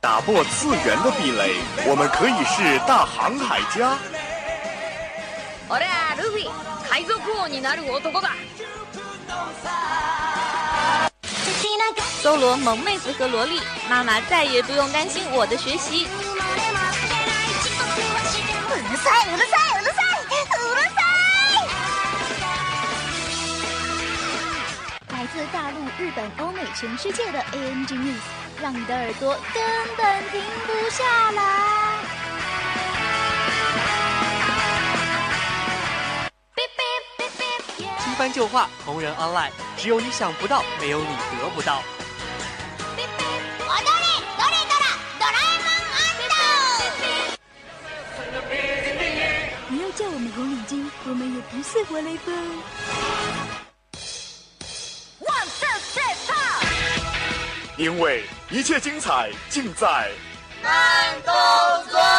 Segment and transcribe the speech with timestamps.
[0.00, 3.98] 打破次元的壁垒，我们可以是大航海家。
[5.68, 6.48] 俺はルフィ
[6.88, 8.30] 海賊王になる男だ
[12.22, 16.06] 搜罗萌妹子和萝莉，妈妈再也不用担心我的学习。
[16.06, 16.08] う
[18.90, 19.59] るさいうるさい
[25.53, 28.21] 大陆、日本、欧美、全世界的 ANG News，
[28.61, 29.61] 让你的耳朵根
[29.97, 31.99] 本停不下来。
[37.99, 41.83] 新番旧话，同人 online，只有你想不到，没有你得不到。
[49.67, 53.70] 不要叫我们红领巾，我们也不是活雷锋。
[57.81, 60.11] 因为一切精彩尽在
[60.61, 61.33] 慢动
[61.89, 62.10] 作。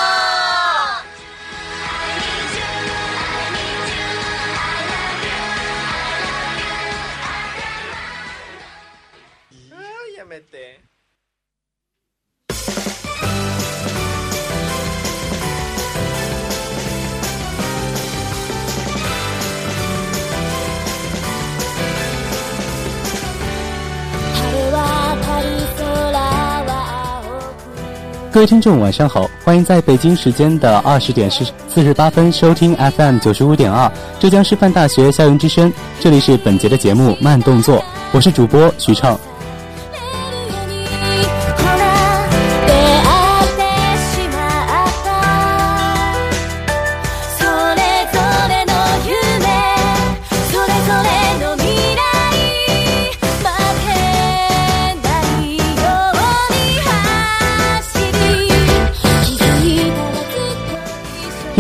[28.33, 39.21] 各位听众，晚上好，欢迎在北京时间的二十点四四十八分收听 FM 九十五点二浙江师范大学校园之声，这里是本节的节目慢动作，我是主播徐畅。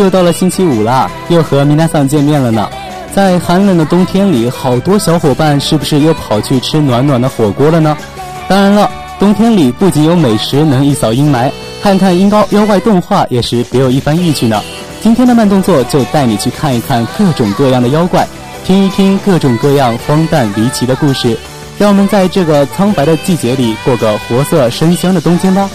[0.02, 2.68] 又到了星期五啦，又和米娜桑见面了呢。
[3.14, 7.96] 在寒冷的冬天里，好多小伙伴是不是又跑去吃暖暖的火锅了呢？
[8.48, 14.60] 当然了，冬天里不仅有美食能一扫阴霾，看看阴高妖怪动画也是别有一番意趣呢。
[15.00, 18.26] 今天的慢动作就带你去看一看各种各样的妖怪，
[18.64, 21.38] 听一听各种各样荒诞离奇的故事，
[21.78, 25.70] 让我们在这个苍白的季节里过个活色生香的冬天吧。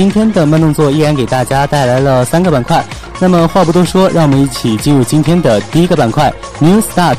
[0.00, 2.82] 今天的慢动作依然给大家带来了三个板块。
[3.18, 7.18] 那么话不多说，让我们一起进入今天的第一个板块 New Start，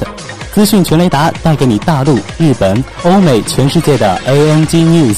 [0.52, 5.18] 资讯全雷达，带给你大陆、日本、欧美、全世界的 ANG News。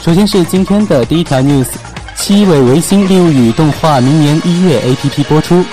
[0.00, 1.66] 首先是今天的第一条 news，
[2.14, 5.64] 七尾维新利物语动画明年一月 APP 播出。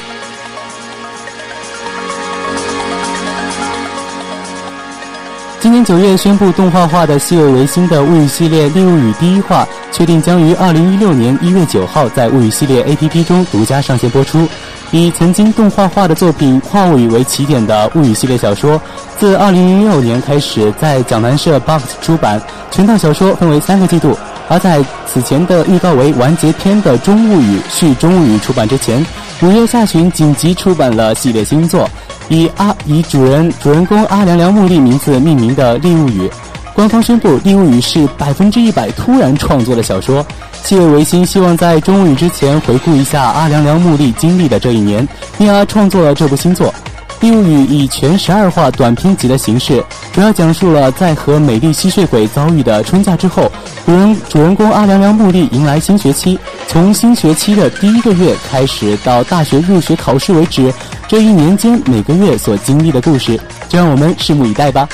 [5.62, 14.48] 今年九月宣布动画化的西尾维新的物语系列《利物语》第一话，确定将于二零一六年一月九号在物语系列 APP 中独家上线播出。
[14.92, 18.82] 以曾经动画化的作品《话物语》为起点的物语系列小说，
[19.18, 22.42] 自二零零六年开始在讲谈社 Box 出版。
[22.72, 24.18] 全套小说分为三个季度，
[24.48, 29.06] 而在此前的预告为完结篇的《中物语》续《中物语》出版之前，
[29.42, 31.88] 五月下旬紧急出版了系列新作。
[32.30, 36.28] 以阿以主人主人公阿良良木莉名字命名的《利物语》，
[36.74, 40.26] 官方宣布《利物语》是百分之一百突然创作的小说。
[40.64, 45.08] 七尾维新希望在《中物语》之前回顾一下阿良良木莉经历的这一年，
[45.40, 46.68] 因而创作了这部新作。
[47.20, 49.84] 《第五语》以全十二话短篇集的形式，
[50.14, 53.52] 主要讲述了在和美丽吸血鬼遭遇的春假之后，
[53.86, 56.40] 主人主人公阿凉凉木莉迎来新学期。
[56.68, 60.74] 从新学期的第一个月开始到大学入学考试为止，
[61.10, 63.38] 这一年间每个月所经历的故事，
[63.68, 64.88] 就让我们拭目以待吧。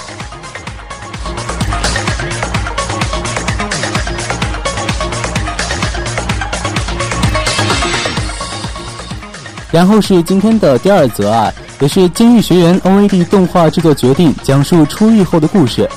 [9.71, 15.89] 然后是今天的第二则啊，也是《监狱学员》OAD 动画制作决定，讲述出狱后的故事。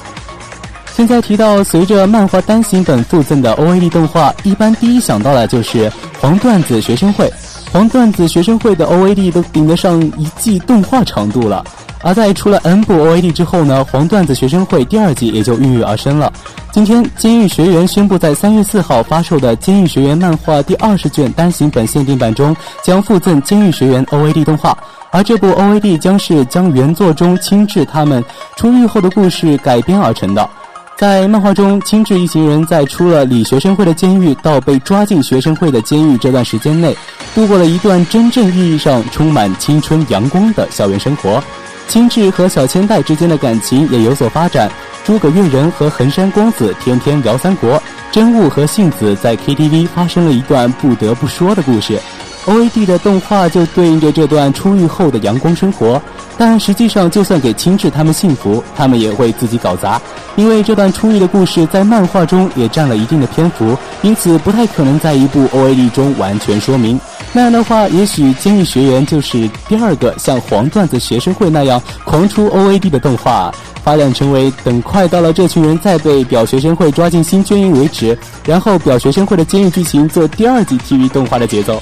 [0.93, 5.91] 现在提到随着漫画单行本附赠的 OAD 动画，一般第一想到的就是
[6.21, 7.33] 黄段子学生会。
[7.73, 11.65] 黄段子学生会的 OAD 都顶得上一季动画长度了。
[12.03, 16.33] 而在出了 N 部 OAD 之后呢，黄段子学生会第二季也就孕育而生了。
[16.71, 24.77] 今天，监狱学员宣布，在三月四号发售的《监狱学员》漫画第二十卷单行本限定版中，将附赠《监狱学员》OAD 动画。
[25.11, 28.23] 而这部 OAD 将是将原作中青志他们
[28.57, 30.49] 出狱后的故事改编而成的。
[30.97, 36.97] 在漫画中，青志一行人在出了理学生会的监狱到被抓进学生会的监狱这段时间内，
[37.35, 41.43] 度过了一段真正意义上充满青春阳光的校园生活。
[41.89, 44.71] 青雉和小千代之间的感情也有所发展。
[45.05, 47.83] 诸葛月人和横山光子天天聊三国，
[48.13, 51.99] 真悟和杏子在 KTV 发生了一段不得不说的故事。
[52.45, 56.01] OAD 的动画就对应着这段出狱后的阳光生活。
[56.37, 60.01] 但实际上，就算给青雉他们幸福，他们也会自己搞砸，
[60.37, 67.01] 因为这段出狱的故事在漫画中也占了一定的篇幅，因此不太可能在一部 OAD 中完全说明。
[67.33, 73.55] 那样的话，也许《监狱学员》就是第二个像黄段子学生会那样狂出 OAD 的动画，
[73.85, 81.81] 发展成为等快到了这群人再被表学生会抓进新监狱为止，然后表学生会的监狱剧情做第二季 TV 动画的节奏。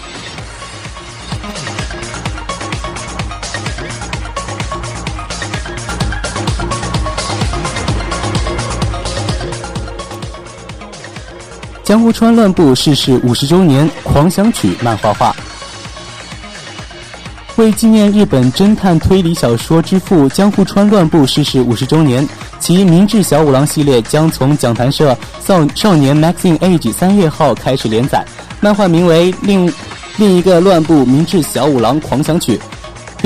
[11.86, 15.32] 江户川乱步逝世五十周年狂想曲漫画化。
[17.54, 22.28] 为纪念日本侦探推理小说之父江户川乱步逝世五十周年，
[22.58, 28.20] 其明治小五郎系列将从讲谈社少少年 Magazine Age 三月号开始连载。
[28.60, 29.72] 漫画名为《另
[30.16, 32.60] 另一个乱步明治小五郎狂想曲》，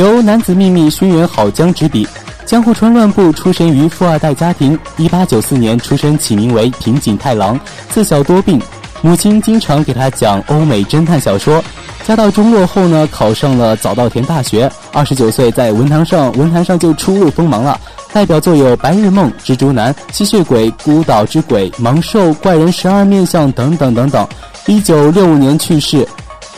[0.03, 2.07] 由男子秘密勋元好江执笔。
[2.51, 7.57] 江户川乱步出身于富二代家庭，一八九四年出生，起名为平井太郎，
[7.91, 8.61] 自小多病，
[9.03, 11.63] 母亲经常给他讲欧美侦探小说。
[12.03, 17.79] 家道中落后呢，考上了早稻田大学，二十九岁在文坛上文坛上就初露锋芒了，
[18.13, 24.27] 代表作有《白日梦》《蜘蛛男》《吸血鬼》《孤岛之鬼》《盲兽》《怪人十二面相》等等等等。
[24.67, 26.05] 一九六五年去世。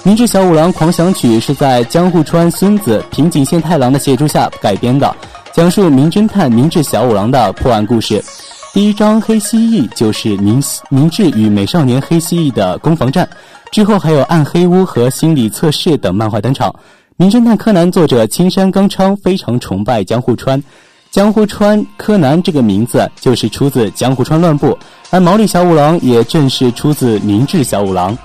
[0.04, 5.14] 明治小五郎狂想曲是在江户川孙子平井宪太郎的协助下改编的。
[5.54, 8.24] 讲述名侦探明智小五郎的破案故事。
[8.72, 13.28] 第一章《黑蜥蜴》就是明明智与美少年黑蜥蜴的攻防战，
[13.70, 16.74] 之后还有暗黑屋和心理测试等漫画登场。
[17.16, 20.62] 名侦探柯南作者青山刚昌非常崇拜江户川，
[21.10, 24.78] 江户川柯南这个名字就是出自江户川乱步，
[25.10, 28.16] 而毛利小五郎也正是出自明智小五郎。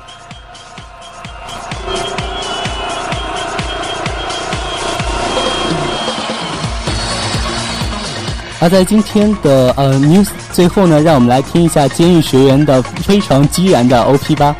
[8.59, 14.55] 而在今天的呃 news 最后呢，让我们来听一下监狱学员的非常激燃的 OP 吧。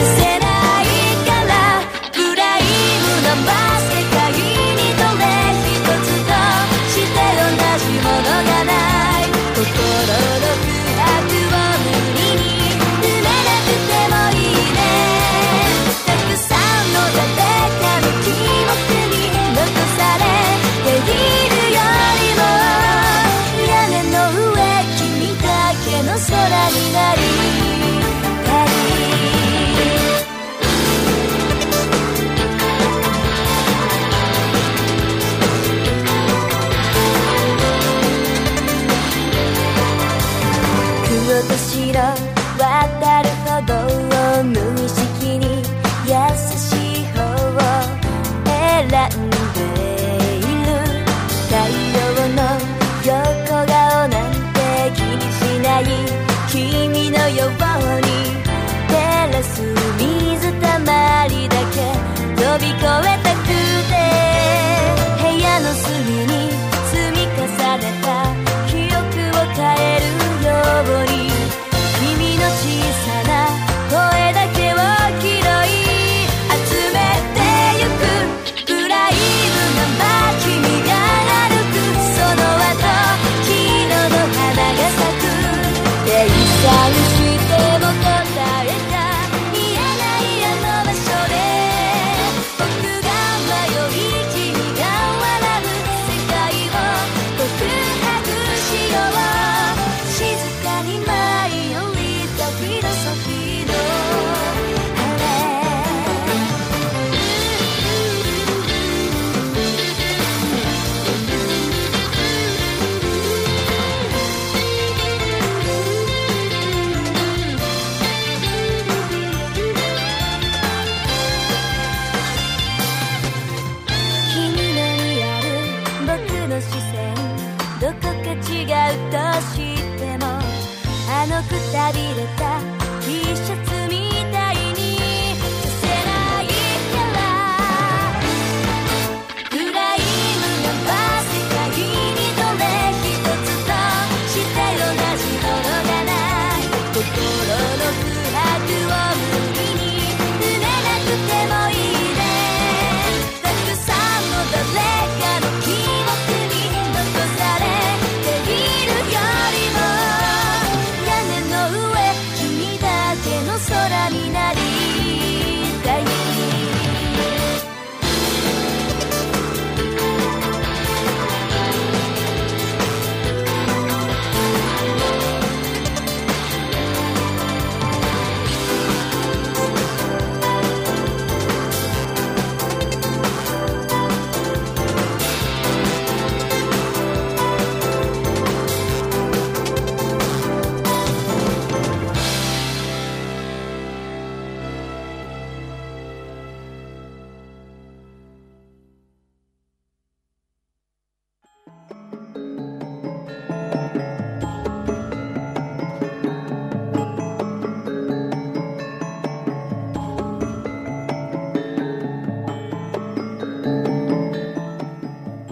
[0.00, 0.29] to say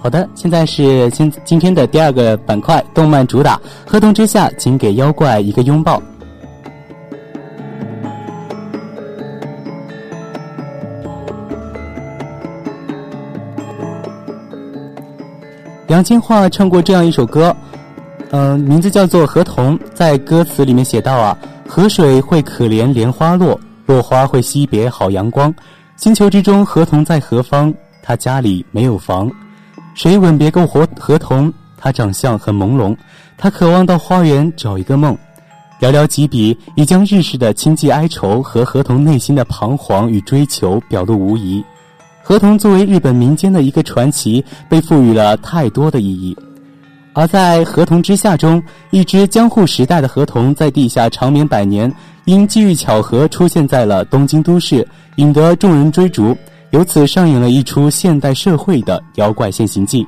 [0.09, 6.03] 好的，现在是今今天的第二个板块，动漫主打《合同之下》，请给妖怪一个拥抱。
[15.89, 17.55] 杨千嬅唱过这样一首歌，
[18.31, 19.79] 嗯，名字叫做《合同》。
[19.93, 21.37] 在歌词里面写到啊，
[21.69, 25.55] 河水会可怜莲花落，落花会惜别好阳光。
[25.97, 27.75] 星球之中，合同在何方？
[28.03, 29.31] 他家里没有房。
[29.99, 31.53] 谁吻别过合合同？
[31.77, 32.97] 他长相很朦胧，
[33.37, 35.19] 他渴望到花园找一个梦。
[35.81, 41.65] 寥寥几笔，已将日式的亲戚哀愁和河童内心的彷徨与追求表露无遗。
[42.23, 46.37] 河童作为日本民间的一个传奇，被赋予了太多的意义。
[47.13, 51.93] 而在《河童之下》中，一只江户时代的河童在地下长眠百年，
[52.25, 54.87] 因机遇巧合出现在了东京都市，
[55.17, 56.37] 引得众人追逐。
[56.71, 60.07] 由此上演了一出现代社会的妖怪现形记。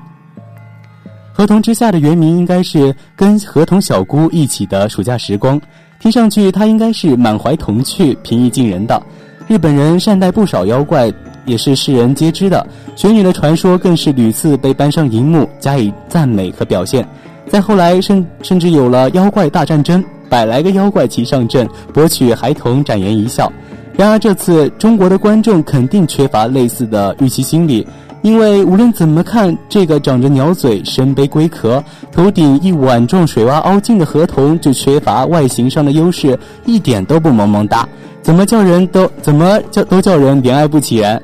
[1.32, 5.58] 合同之下的原名应该是跟合同小姑一起的暑假时光，
[5.98, 9.00] 听上去他应该是满怀童趣、平易近人的。
[9.48, 11.10] 日本人善待不少妖怪，
[11.46, 12.66] 也是世人皆知的。
[12.94, 17.06] 雪女的传说更是屡次被搬上荧幕加以赞美和表现。
[17.48, 23.50] 再后来，甚甚至有了妖怪大战争，百来个妖怪齐上阵，博取孩童展颜一笑。
[23.96, 27.86] 然而这次中国的观众肯定缺乏类似的预期心理，
[28.22, 37.86] 因为无论怎么看，这个长着鸟嘴、身背龟壳、头顶一碗状水洼凹进的河童，就缺乏外形上的优势，一点都不萌萌哒，
[38.22, 41.20] 怎么叫人都怎么叫都叫人怜爱不起然，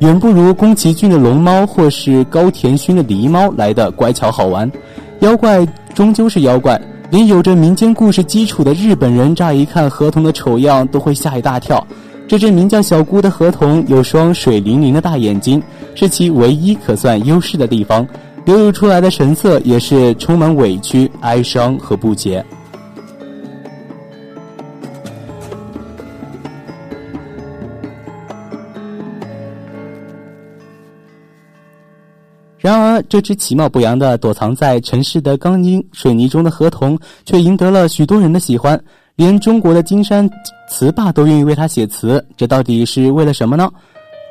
[0.00, 4.68] 远不如宫崎骏的龙猫或是高田勋的狸猫来的乖巧好玩。
[5.20, 6.80] 妖怪终究是妖怪。
[7.10, 11.86] 连有着民间故事基础的日本人，乍一看河童的丑样都会吓一大跳。
[12.26, 15.62] 这只名叫小姑的河童，有双水灵灵的大眼睛，
[15.94, 18.06] 是其唯一可算优势的地方。
[18.44, 22.44] 流露出来的神色也是充满委屈、哀伤和不解。
[32.68, 38.78] 然而，这只其貌不扬的躲藏在城市的钢筋水泥中的河童，却赢得了许多人的喜欢。
[39.16, 40.28] 连中国的金山
[40.68, 43.70] 词霸都愿意为他写词，这到底是为了什么呢？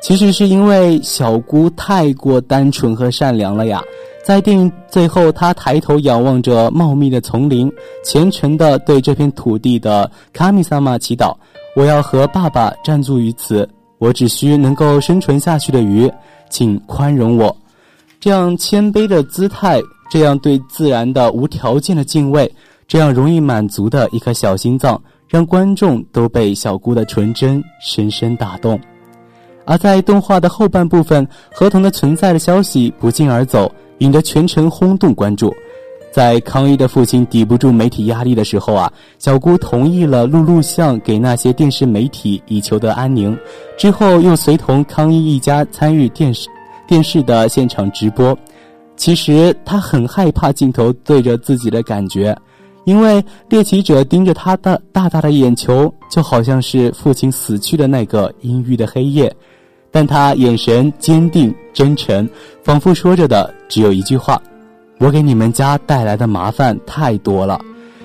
[0.00, 3.82] 其实是因为小姑太过单纯和善良了呀。
[4.24, 7.68] 在电影最后，他抬头仰望着茂密的丛林，
[8.04, 11.34] 虔诚地对这片土地的卡米萨玛祈祷
[11.74, 13.68] ：“我要和爸爸暂住于此，
[13.98, 16.08] 我只需能够生存下去的鱼，
[16.48, 17.54] 请宽容我。”
[18.20, 22.52] 这样谦卑的姿态，这样对自然的无条件的敬畏，
[22.86, 28.80] 这样容易满足的一颗小心脏，让观众都被小姑的纯真深深打动。
[29.64, 33.70] 而在动画的后半部分，合同的存在的消息不胫而走。
[33.98, 35.52] 引得全城轰动关注，
[36.12, 43.36] 在康一的父亲抵不住媒体压力的时候啊，小姑同意了录录像给那些电视媒体，以求得安宁。
[43.76, 46.48] 之后又随同康一一家参与电视
[46.88, 48.36] 电视的现场直播。
[48.96, 52.36] 其实他很害怕镜头对着自己的感觉，
[52.84, 59.32] 因为猎奇者盯着他的大大的眼球，就好像是父亲死去的那个阴郁的黑夜。
[59.90, 62.28] 但他眼神坚定真诚，
[62.62, 64.40] 仿佛说着的只有一句话
[65.00, 67.58] ：“我给你们家带来的麻烦太多了，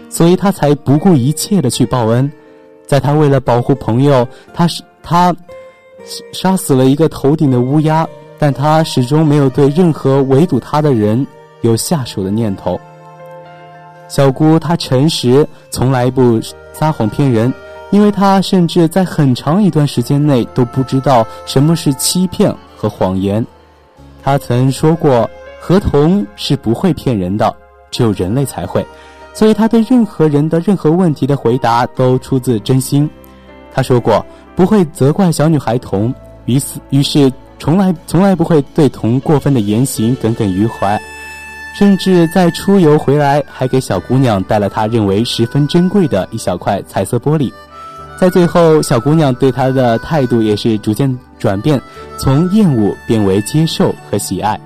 [0.10, 2.32] 所以他才不顾一切的去报恩。
[2.86, 5.36] 在他为了保护朋友，他是他
[6.32, 8.08] 杀死了一个头顶的乌鸦，
[8.46, 11.26] 但他始终没有对任何围堵他的人
[11.62, 12.78] 有下手的念头。
[14.10, 16.42] 小姑她诚实，从来不
[16.74, 17.54] 撒谎骗人。”
[17.90, 23.46] 因为她甚至在很长一段时间内都不知道什么是欺骗和谎言。
[24.22, 25.30] 她曾说过
[25.62, 27.56] ：“合同是不会骗人的，
[27.92, 28.86] 只有人类才会。”
[29.34, 33.10] 所以他对任何人的任何问题的回答都出自真心。
[33.74, 41.00] 他说过：“不会责怪小女孩童，于是于是从来从来不会对童过分的言行耿耿于怀，
[41.78, 47.52] 甚至在出游回来还给小姑娘带了他认为十分珍贵的一小块彩色玻璃。”
[48.20, 51.82] 在最后，小姑娘对他的态度也是逐渐转变，
[52.18, 54.58] 从厌恶变为接受和喜爱。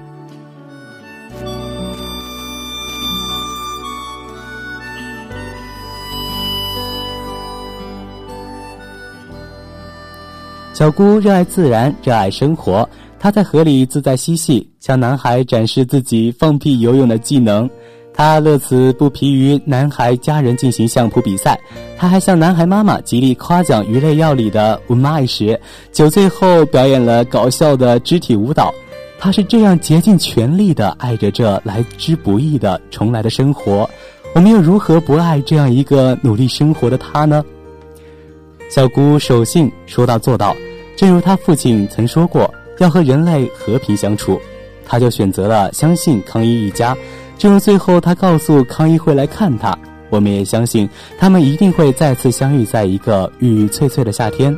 [10.78, 12.88] 小姑热爱自然，热爱生活。
[13.20, 17.68] 她在河里自在嬉戏，向男孩展示自己放屁游泳的技能。
[18.14, 21.60] 她乐此不疲于男孩家人进行相扑比赛，
[21.98, 25.60] 她还向男孩妈妈极力夸奖鱼类料理的温妈时，
[25.92, 28.72] 酒醉后表演了搞笑的肢体舞蹈。
[29.18, 33.90] 她是这样竭尽全力的爱着这来之不易的重来的生活，
[34.36, 37.44] 我们又如何不爱这样一个努力生活的她呢？
[38.70, 40.54] 小姑守信，说到做到，
[40.98, 44.42] 正如他父亲曾说过，要和人类和平相处，
[44.84, 46.98] 他就选择了相信康一一家。
[47.38, 49.78] 正如最后，他告诉康一会来看他，
[50.10, 54.58] 我们也相信他们一定会再次相遇在一个郁郁翠翠的夏天。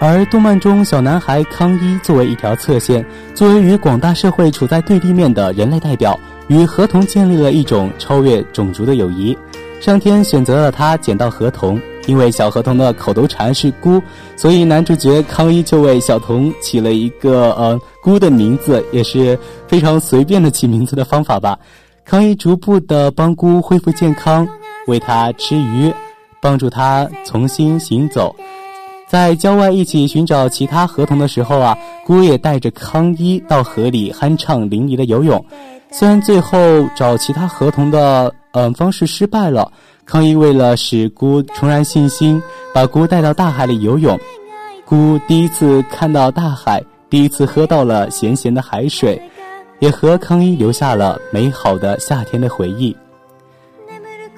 [0.00, 6.18] 而动漫中小男孩康一作为一条侧线，作为与广大社会处在对立面的人类代表，
[6.50, 9.34] 与河童建立了一种超越种族的友谊。
[9.80, 11.80] 上天选择了他捡到河童。
[12.06, 14.02] 因为小河童的口头禅是“姑”，
[14.34, 21.56] 所以男主角康一就为小童起了一个呃“姑”的名字，也是非常随便的起名字的方法吧。
[22.04, 24.48] 康一逐步的帮姑恢复健康，
[24.88, 25.92] 喂他吃鱼，
[26.40, 28.34] 帮助他重新行走。
[29.06, 35.44] 在郊外一起寻找其他河童的时候啊，姑也带着康一到河里酣畅淋漓的游泳。
[35.90, 36.58] 虽然最后
[36.94, 39.70] 找其他河童的嗯方式失败了。
[40.06, 42.42] 康一为了使姑重燃信心，
[42.74, 44.18] 把姑带到大海里游泳。
[44.84, 49.22] 姑第一次看到大海，第一次喝到了咸咸的海水，
[49.78, 52.96] 也和康一留下了美好的夏天的回忆。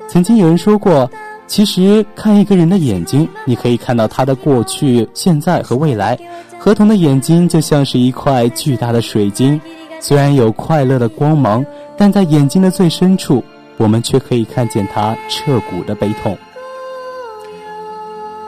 [0.09, 1.11] 曾经有人说过，
[1.47, 6.19] 其实看一个人的眼睛，你可以看到他的过去、现在和未来。
[6.59, 9.59] 河童的眼睛就像是一块巨大的水晶，
[10.03, 11.65] 虽然有快乐的光芒，
[11.97, 13.43] 但在眼睛的最深处。
[13.79, 16.37] 我们却可以看见他彻骨的悲痛。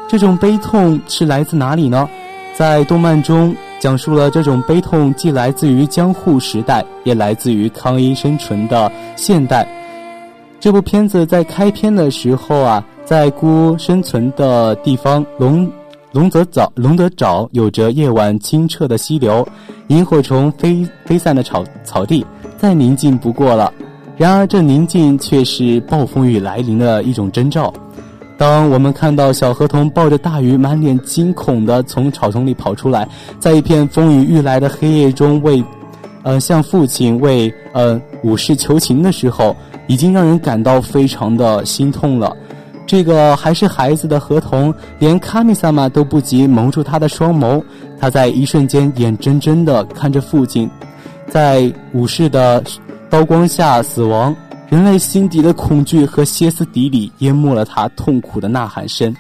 [0.07, 2.09] 这种悲痛是来自哪里呢？
[2.55, 9.67] 在动漫中讲述了这种悲痛，既来自于江户时代，也来自于康一生存的现代。
[10.61, 15.69] 这部片子在开篇的时候啊，在孤生存的地方龙
[16.15, 19.45] 龙泽沼龙泽沼，有着夜晚清澈的溪流，
[19.89, 22.25] 萤火虫飞飞散的草草地，
[22.57, 23.73] 再宁静不过了。
[24.17, 27.75] 然而，这宁静却是暴风雨来临的一种征兆。
[28.39, 33.09] 当我们看到小河童抱着大鱼，满脸惊恐地从草丛里跑出来，
[33.41, 35.65] 在一片风雨欲来的黑夜中为，
[36.23, 39.57] 呃，向父亲为呃武士求情的时候，
[39.89, 42.37] 已经让人感到非常的心痛了。
[42.87, 47.63] 这个还是孩子的河童，连卡米萨玛都不及蒙住他的双眸。
[47.99, 50.71] 他在一瞬间眼睁睁地看着父亲，
[51.29, 52.63] 在武士的
[53.09, 54.35] 刀光下死亡。
[54.69, 59.15] 人类心底的恐惧和歇斯底里淹没了他痛苦的呐喊声。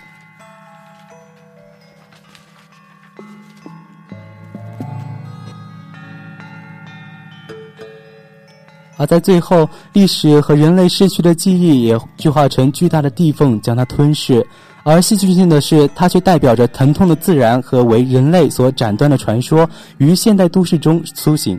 [8.97, 14.47] 而在最后，历史和人类逝去的记忆也聚化成巨大的地缝，将它吞噬。
[14.85, 21.59] 而戏剧性的是，它却代表着疼痛的自然和为人类所斩断的传说，于现代都市中苏醒。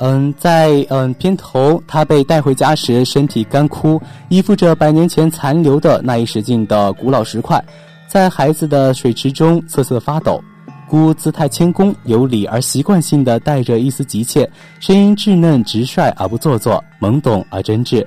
[0.00, 7.60] 嗯，在嗯片头，他被带回家时，身体干枯，依附着百年前残留的那一时境的古老石块，
[8.06, 10.40] 在孩子的水池中瑟瑟发抖。
[10.88, 14.48] 姑姿态谦恭有礼，而习惯性的带着一丝急切，
[14.80, 18.04] 声音稚嫩直率而不做作，懵懂而真挚。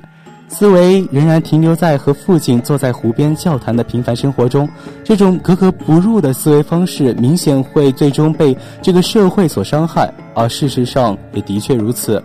[0.48, 4.67] 思维仍然停留在和父亲坐在湖边笑谈的平凡生活中，
[5.02, 12.22] 这种格格不入的思维方式，明显会最终被这个社会所伤害，而事实上也的确如此。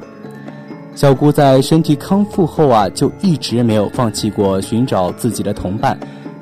[0.97, 5.97] 小姑在身体康复后啊，就一直没有放弃过寻找自己的同伴。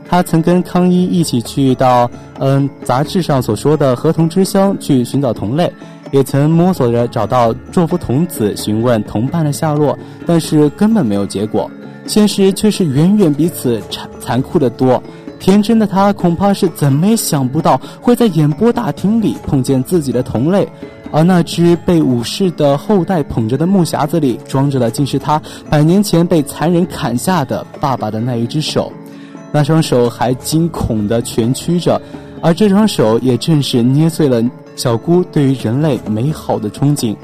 [0.09, 5.73] 他曾跟康一一起去到嗯杂志上所说的河童之乡去寻找同类。
[6.13, 11.69] 也曾摸索着找到作夫童子询问同伴的下落，但是根本没有结果。
[12.07, 15.03] 现实却是远远比此残残酷的多。
[15.41, 20.69] 天真的他恐怕是怎么也想不到会在演播大厅里碰见自己的同类，
[21.11, 28.93] 而那只被武士的后代捧着的木匣子里装着的，竟是他百年前被残忍砍下的爸爸的那一只手。
[29.55, 32.03] 那双手还惊恐地蜷曲着，
[32.43, 34.43] 而这双手也正是捏碎了。
[34.75, 37.15] 小姑对于人类美好的憧憬，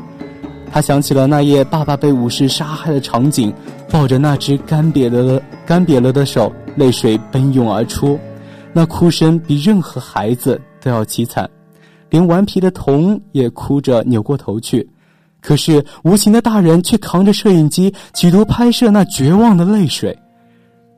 [0.71, 3.53] 她想起了那夜爸爸被武士杀害的场景，
[3.91, 8.17] 抱着那只干瘪了、干瘪了的手，泪水奔涌而出，
[8.73, 11.51] 那哭声比任何孩子都要凄惨，
[12.11, 14.89] 连顽皮的童也哭着扭过头去，
[15.43, 20.17] 可是无情的大人却扛着摄影机，企图拍摄那绝望的泪水。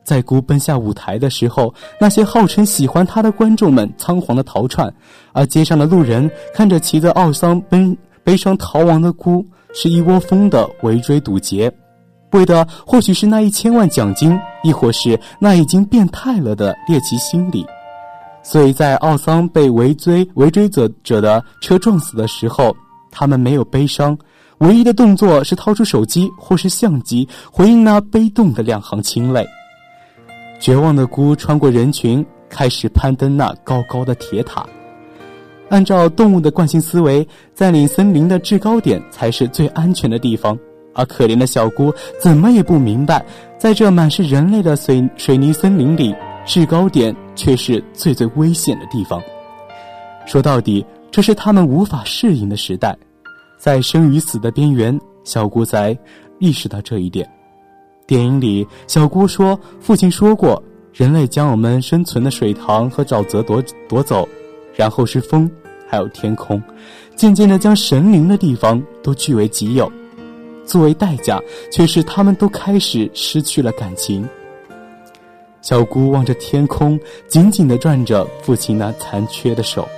[0.05, 4.93] 在姑奔下舞台的时候，那些号称喜欢他的观众们仓皇的逃窜，
[5.33, 11.73] 而街上的路人看着骑着奥桑奔悲伤逃亡的姑，是一窝蜂的围追堵截，
[12.33, 17.65] 为的或许是那一千万奖金，亦或是那已经变态了的猎奇心理。
[18.43, 22.75] 所以在奥桑被围追围追者者的车撞死的时候，
[23.11, 24.19] 他们没有悲伤，
[24.59, 29.47] 唯一的动作是掏出手机或是相机，回应那悲动的两行清泪。
[30.63, 34.65] 绝望的姑穿过人群，开始攀登那高高的铁塔。
[35.71, 40.57] 按照动物的惯性思维，占领森林的制高点才是最安全的地方。
[40.95, 43.25] 而可怜的小姑怎么也不明白，
[43.59, 46.15] 在这满是人类的水水泥森林里，
[46.47, 49.21] 制高点却是最最危险的地方。
[50.27, 52.97] 说到底，这是他们无法适应的时代，
[53.59, 55.99] 在生与死的边缘，小姑才
[56.39, 57.29] 意识到这一点。
[58.13, 64.29] 电影里，小姑说：“父亲说过，人类将我们生存的水塘和沼泽夺夺走，
[64.77, 65.51] 然后是风，
[65.89, 66.63] 还有天空，
[67.17, 69.91] 渐渐的将神灵的地方都据为己有。
[70.67, 74.29] 作为代价，却是他们都开始失去了感情。”
[75.63, 79.89] 小姑望着天空，紧紧的攥着父亲那残缺的手。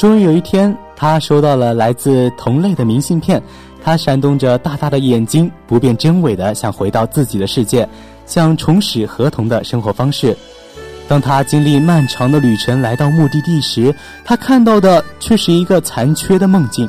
[0.00, 3.42] 终于有一天，他收到了来自同类的明信片。
[3.84, 7.86] 他闪动着大大的眼睛，不辨真伪的想回到自己的世界，
[8.24, 10.34] 想重拾合同的生活方式。
[11.06, 16.88] 当他经历漫长的旅程来到目的地时，他看到的却是一个残缺的梦境。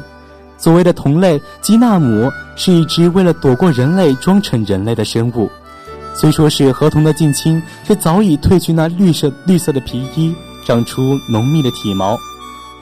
[0.58, 5.52] 所谓的同类基纳姆是一只为了躲过人类装成人类的生物，
[6.16, 10.34] 虽说是合同的近亲，却早已褪去那绿色绿色的皮衣，
[10.66, 12.18] 长出浓密的体毛。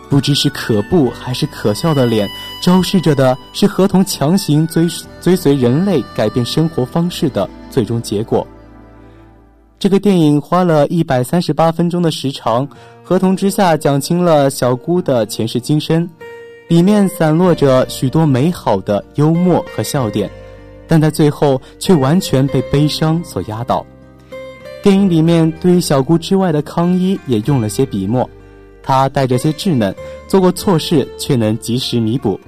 [0.10, 2.28] 不知是可怖还是可笑的脸，
[2.62, 4.88] 昭示着的是合同强行追
[5.22, 8.46] 追随人类改变生活方式的最终结果。
[9.78, 12.68] 这个电影花了一百三十八分钟的时长，
[13.04, 16.10] 《合同之下》讲清了小姑的前世今生，
[16.68, 20.30] 里面散落着许多美好的幽默和笑点。
[20.86, 23.86] 但在最后却完全被悲伤所压倒。
[24.82, 28.28] 电影里面对于小姑之外的康一也用了些笔墨，
[28.90, 29.94] 他带着些稚嫩，
[30.28, 32.40] 做过错事却能及时弥补。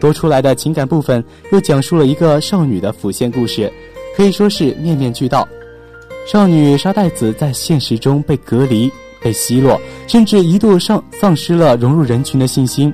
[0.00, 3.70] 多出来的情感部分又讲述了一个少女的抚线故事，
[4.16, 5.46] 可以说是面面俱到。
[6.26, 12.90] 少女沙袋子在现实中被隔离、被奚落，甚至一度丧丧失了融入人群的信心。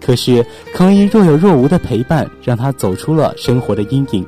[0.00, 4.26] 可是康一若有若无的陪伴，让她走出了生活的阴影。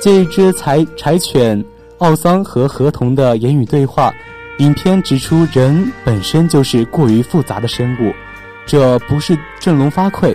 [0.00, 1.64] 借一只柴柴犬。
[1.98, 4.12] 奥桑和河童的言语对话，
[4.58, 8.12] 影片指出人本身就是过于复杂的生物，
[8.64, 10.34] 这不是振聋发聩。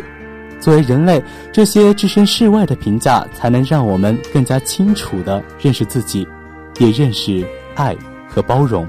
[0.59, 6.27] 作为人类，这些置身事外的评价，才能让我们更加清楚地认识自己，
[6.77, 7.97] 也认识爱
[8.29, 8.87] 和包容。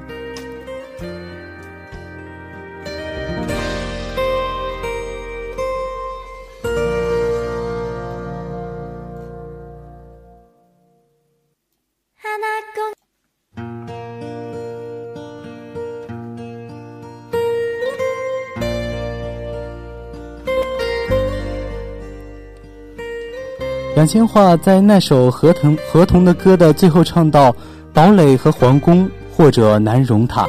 [24.03, 27.55] 杨千嬅在那首河童河童的歌的最后唱到
[27.95, 30.45] ：“堡垒和皇宫或者难容他，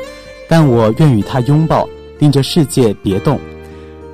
[0.49, 1.87] 但我愿与他拥抱，
[2.17, 3.39] 令这世界别动。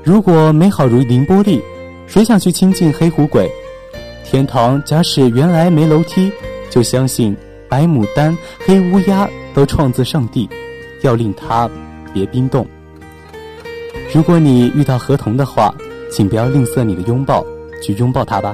[0.03, 1.61] 如果美好如凌波丽，
[2.05, 3.49] 谁想去亲近黑虎鬼？
[4.25, 6.29] 天堂假使原来没楼梯，
[6.69, 7.33] 就相信
[7.69, 10.49] 白牡丹、黑乌鸦都创自上帝，
[11.01, 11.69] 要令他
[12.13, 12.67] 别冰冻。
[14.13, 15.73] 如果你遇到河童的话，
[16.11, 17.41] 请不要吝啬你的拥抱，
[17.81, 18.53] 去拥抱他吧。”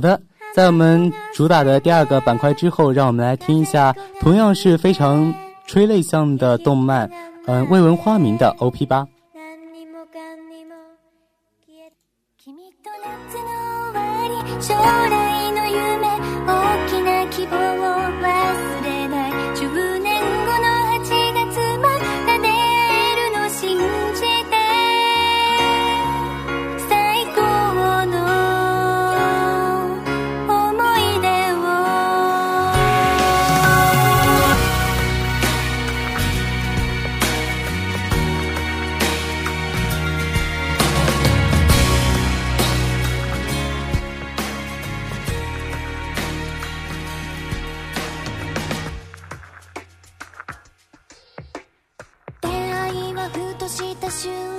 [0.00, 0.18] 好的，
[0.54, 5.34] 在我们主打的第二个板块之后，让我们来听一下同样是非常
[5.66, 7.10] 催泪向的动漫，
[7.46, 9.06] 嗯，未闻花名的 OP 吧。
[54.10, 54.49] you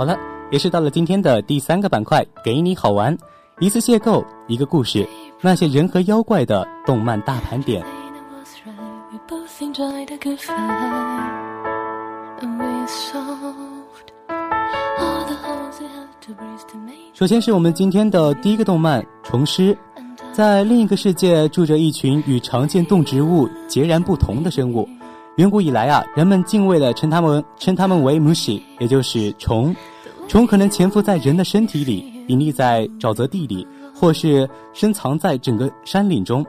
[0.00, 0.18] 好了，
[0.50, 3.14] 也是到了今天的第三个板块，给你好玩，
[3.58, 5.06] 一次邂逅一个故事，
[5.42, 7.84] 那些人和妖怪的动漫大盘点。
[17.12, 19.74] 首先是我们今天的第一个动漫《虫师》。
[20.32, 24.88] 在另一个世界，住着一群与常见动植物截然不同的生物。
[25.36, 29.74] 远古以来啊，人们敬畏的称他们称他们为 mushi，也就是虫。
[30.30, 36.46] 虫可能潜伏在人的身体里，隐匿在沼泽地里，或是深藏在整个山岭中。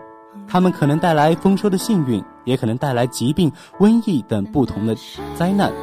[0.47, 4.95] 它们可能带来丰收的幸运，也可能带来疾病、瘟疫等不同的
[5.33, 5.73] 灾难。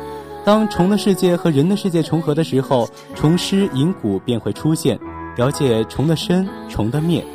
[0.44, 4.96] 当虫的世界和人的世界重合的时候，虫师银谷便会出现，
[5.36, 7.26] 了解虫的生，虫的灭。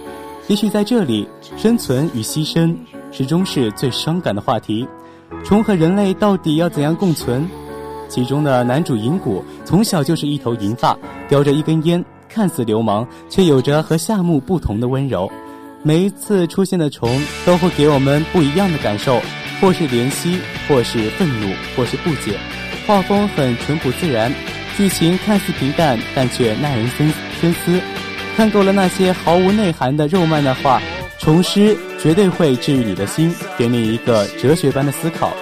[0.47, 2.73] 也许在这里，生存与牺牲
[3.11, 4.87] 始终是最伤感的话题。
[5.43, 7.45] 虫和人类到底要怎样共存？
[8.13, 10.95] 其中的男主银谷从小就是一头银发，
[11.27, 15.27] 叼着一根烟，看似流氓，却有着和夏目不同的温柔。
[15.81, 19.19] 每一次出现的虫都会给我们不一样的感受，
[19.59, 20.37] 或是怜惜，
[20.67, 22.37] 或是愤怒，或是不解。
[22.85, 24.31] 画风很淳朴自然，
[24.77, 27.11] 剧情看似平淡，但却耐人深
[27.41, 27.81] 深思。
[28.37, 30.79] 看够了那些毫无内涵的肉漫的话，
[31.17, 35.33] 虫师绝对会治愈你的心，给你一个哲学般的思考。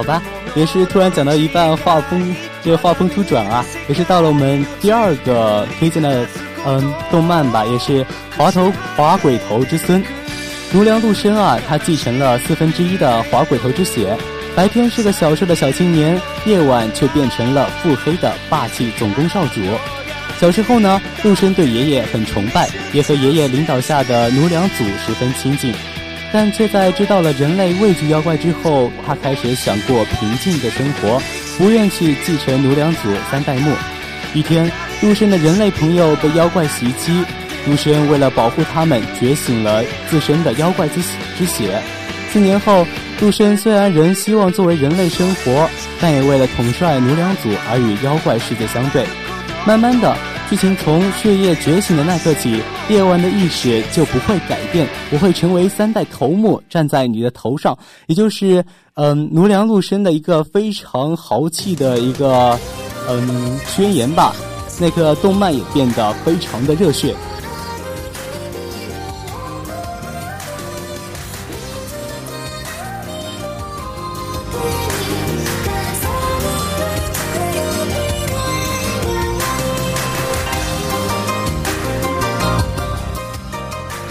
[0.00, 0.22] 好吧，
[0.54, 2.34] 也是突然讲到一半，画风
[2.64, 6.26] 这画风突转啊，也是到了我们第二个推荐的。
[6.66, 8.04] 嗯，动漫吧，也是
[8.36, 10.02] 滑头滑鬼头之孙，
[10.72, 14.16] 奴良陆生啊，他继承了四分之一的滑鬼头之血，
[14.54, 19.60] 白天是个小瘦的小青年，夜晚却变成了腹黑的霸气总攻少主。
[20.38, 25.74] 小时候呢，陆生对爷爷很崇拜，也和爷爷领导下的奴良组十分亲近，
[26.32, 31.20] 但却在知道了人类畏惧妖怪之后，他开始想过平静的生活，
[31.58, 33.72] 不愿去继承奴良组三代目。
[34.34, 34.70] 一天。
[35.02, 37.24] 陆生的人类朋友被妖怪袭击，
[37.66, 41.00] 陆生为了保护他们，觉醒了自身的妖怪之
[41.38, 41.80] 之血。
[42.30, 42.86] 四年后，
[43.18, 45.66] 陆生虽然仍希望作为人类生活，
[45.98, 49.06] 但也为了统帅奴良组而与妖怪世界相对。
[49.66, 50.14] 慢慢的，
[50.50, 57.78] 剧情从血液觉醒的那刻起，夜晚的意识就不会改变，我会成为三代头目站在你的头上，
[58.08, 62.58] 也就是嗯奴良陆生的一个非常豪气的一个
[63.08, 64.34] 嗯宣言吧。
[64.80, 67.14] 那个动漫也变得非常的热血。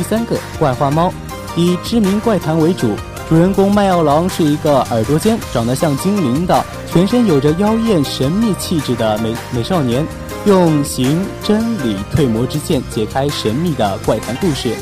[0.10, 1.14] 三个怪花猫，
[1.55, 2.95] 以知名怪谈为主，
[3.30, 10.05] 主人公麦耀郎是一个耳朵尖、长得像精灵的、全身有着妖艳神秘气质的美美少年。
[10.45, 14.74] 用行真理退魔之剑解开神秘的怪谈故事。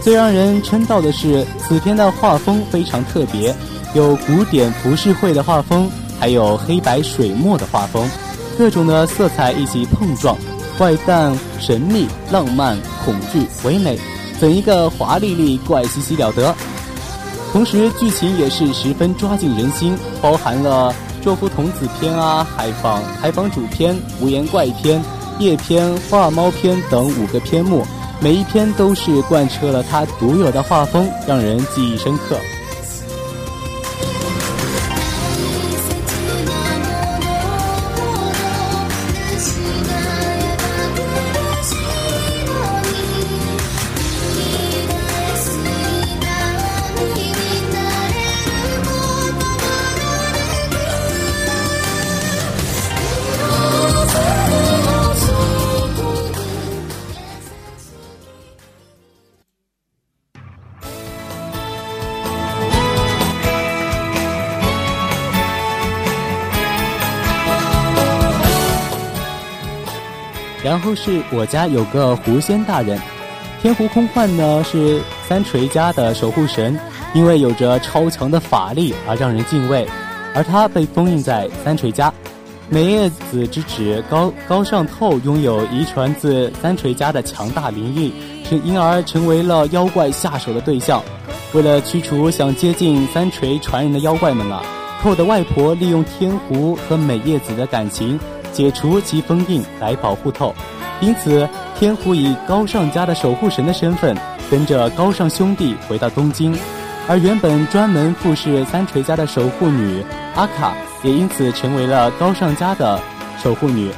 [0.00, 3.52] 最让人称道的是，此片的画风非常特别，
[3.92, 5.90] 有古典浮世绘的画风，
[6.20, 8.08] 还有黑白水墨的画风，
[8.56, 10.36] 各种的色彩一起碰撞，
[10.78, 13.98] 怪诞、神秘、浪漫、恐惧、唯美，
[14.38, 16.54] 怎一个华丽丽、怪兮兮了得！
[17.52, 20.94] 同时，剧情也是十分抓紧人心，包含了。
[21.22, 25.02] 作夫童子篇啊，海坊海坊主篇、无言怪篇、
[25.38, 27.82] 夜篇、画猫篇等五个篇目，
[28.20, 32.36] 每一篇都是贯彻了他独有的画风，让人记忆深刻。
[70.94, 72.98] 是我家有个狐仙大人，
[73.60, 76.78] 天狐空幻呢是三锤家的守护神，
[77.14, 79.86] 因为有着超强的法力而让人敬畏，
[80.34, 82.12] 而他被封印在三锤家。
[82.68, 88.12] 美叶子之子高高尚透拥有遗传自三锤家的强大灵力，
[88.48, 91.02] 是因而成为了妖怪下手的对象。
[91.52, 94.62] 为了驱除想接近三锤传人的妖怪们啊，
[95.02, 98.18] 透的外婆利用天狐和美叶子的感情。
[98.52, 100.54] 解除其封印来保护透，
[101.00, 104.16] 因此天狐以高尚家的守护神的身份，
[104.50, 106.56] 跟着高尚兄弟回到东京，
[107.08, 110.02] 而原本专门服侍三锤家的守护女
[110.34, 112.98] 阿卡，也因此成为了高尚家的
[113.42, 113.90] 守护女，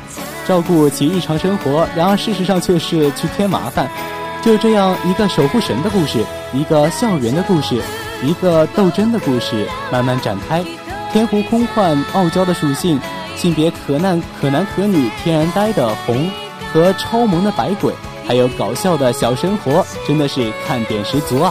[0.46, 1.86] 照顾其日常生活。
[1.94, 3.88] 然而事实上却是去添麻烦。
[4.42, 7.80] 就这样一个守护神的故事，一个校园的故事，
[8.22, 10.64] 一个斗争的故事，慢慢展开。
[11.12, 12.98] 天狐空幻傲娇的属性。
[13.36, 16.30] 性别可男可男可女，天然呆的红
[16.76, 17.94] 和超萌的百鬼，
[18.26, 21.50] 还有搞笑的小生活，真的是看点十足啊！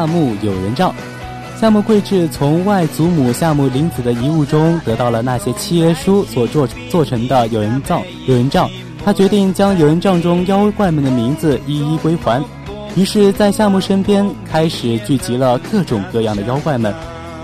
[0.00, 0.94] 夏目友人帐，
[1.60, 8.00] 夏目贵志从外祖母夏目林子的遗物中得到了那些契约书所做做成的友人帐。
[8.26, 8.66] 友人帐，
[9.04, 12.42] 他决定将友人帐中妖怪们的名字一一归还。
[12.96, 16.94] 于是，在夏目身边开始聚集了各种各样的妖怪们。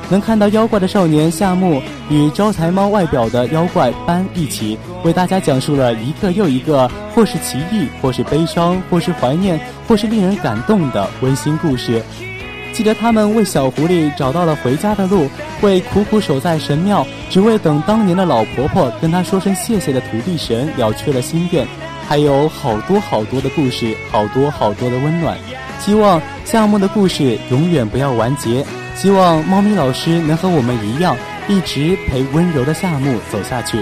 [0.09, 12.03] 能看到妖怪的少年夏目与招财猫外表的妖怪班一起，为大家讲述了一个又一个或是奇异，或是悲伤，或是怀念，或是令人感动的温馨故事。
[12.77, 15.31] 记得他们为小狐狸找到了回家的路，
[15.62, 21.66] 为苦苦守在神庙，只为等当年的老婆婆跟他说声谢谢的土地神了却了心愿，
[22.07, 25.39] 还有好多好多的故事，好多好多的温暖。
[25.81, 28.62] 希望夏目的故事永远不要完结，
[28.95, 31.16] 希望猫咪老师能和我们一样，
[31.49, 33.79] 一直陪温柔的夏目走下去。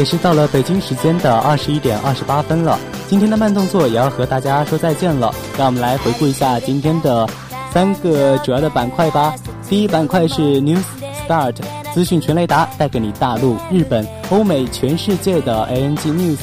[0.00, 2.78] 也是到了北京时间的二十一点二十八分了。
[3.06, 5.30] 今天的慢动作也要和大家说再见了。
[5.58, 7.28] 让我们来回顾一下今天的
[7.70, 9.34] 三个主要的板块吧。
[9.68, 10.80] 第一板块是 News
[11.28, 11.56] Start
[11.92, 16.38] 资讯全雷达，带给你大陆、日本、欧美、全世界的 ANG News。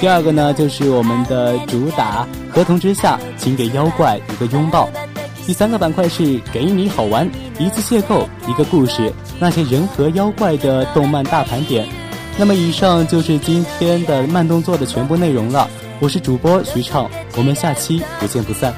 [0.00, 4.88] 第二个呢，就是我们的主打合同之下，请给妖怪一个拥抱。
[5.44, 11.84] 第三个板块是给你好玩，一次邂逅一个故事，那些人和妖怪的动漫大盘点。
[12.40, 15.68] 那么以上就是今天的慢动作的全部内容了。
[16.00, 18.74] 我是主播徐畅，我们下期不见不散。